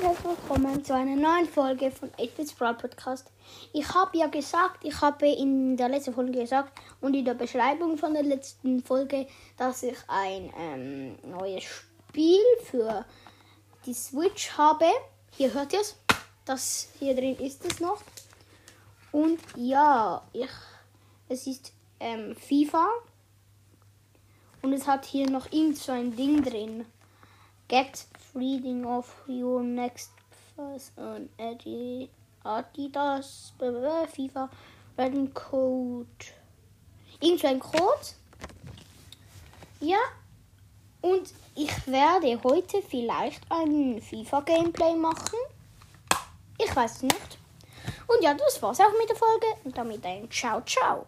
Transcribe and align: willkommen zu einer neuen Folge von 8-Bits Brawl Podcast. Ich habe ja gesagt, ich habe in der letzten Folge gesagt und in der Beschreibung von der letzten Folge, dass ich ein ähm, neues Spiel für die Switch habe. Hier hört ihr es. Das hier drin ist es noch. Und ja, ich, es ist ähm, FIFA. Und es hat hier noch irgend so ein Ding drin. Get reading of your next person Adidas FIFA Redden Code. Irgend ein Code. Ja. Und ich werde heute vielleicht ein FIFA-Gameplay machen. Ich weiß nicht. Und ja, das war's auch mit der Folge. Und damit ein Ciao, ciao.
willkommen 0.00 0.82
zu 0.82 0.94
einer 0.94 1.16
neuen 1.16 1.46
Folge 1.46 1.90
von 1.90 2.08
8-Bits 2.12 2.54
Brawl 2.54 2.74
Podcast. 2.74 3.30
Ich 3.74 3.86
habe 3.92 4.16
ja 4.16 4.26
gesagt, 4.26 4.82
ich 4.84 4.98
habe 5.02 5.28
in 5.28 5.76
der 5.76 5.90
letzten 5.90 6.14
Folge 6.14 6.40
gesagt 6.40 6.72
und 7.02 7.14
in 7.14 7.26
der 7.26 7.34
Beschreibung 7.34 7.98
von 7.98 8.14
der 8.14 8.22
letzten 8.22 8.82
Folge, 8.82 9.26
dass 9.58 9.82
ich 9.82 9.98
ein 10.08 10.50
ähm, 10.58 11.18
neues 11.30 11.64
Spiel 11.64 12.40
für 12.64 13.04
die 13.84 13.92
Switch 13.92 14.56
habe. 14.56 14.86
Hier 15.36 15.52
hört 15.52 15.74
ihr 15.74 15.80
es. 15.80 15.96
Das 16.46 16.88
hier 16.98 17.14
drin 17.14 17.36
ist 17.36 17.62
es 17.66 17.78
noch. 17.78 18.00
Und 19.12 19.40
ja, 19.56 20.22
ich, 20.32 20.50
es 21.28 21.46
ist 21.46 21.72
ähm, 22.00 22.34
FIFA. 22.34 22.88
Und 24.62 24.72
es 24.72 24.86
hat 24.86 25.04
hier 25.04 25.28
noch 25.28 25.52
irgend 25.52 25.76
so 25.76 25.92
ein 25.92 26.16
Ding 26.16 26.42
drin. 26.42 26.86
Get 27.72 28.04
reading 28.34 28.84
of 28.84 29.06
your 29.26 29.62
next 29.62 30.10
person 30.54 31.30
Adidas 32.44 33.52
FIFA 33.56 34.50
Redden 34.98 35.32
Code. 35.32 36.06
Irgend 37.22 37.44
ein 37.46 37.60
Code. 37.60 38.12
Ja. 39.80 39.96
Und 41.00 41.32
ich 41.54 41.86
werde 41.86 42.38
heute 42.44 42.82
vielleicht 42.82 43.40
ein 43.48 44.02
FIFA-Gameplay 44.02 44.94
machen. 44.94 45.38
Ich 46.58 46.76
weiß 46.76 47.04
nicht. 47.04 47.38
Und 48.06 48.22
ja, 48.22 48.34
das 48.34 48.60
war's 48.60 48.80
auch 48.80 48.92
mit 48.98 49.08
der 49.08 49.16
Folge. 49.16 49.46
Und 49.64 49.78
damit 49.78 50.04
ein 50.04 50.30
Ciao, 50.30 50.60
ciao. 50.66 51.06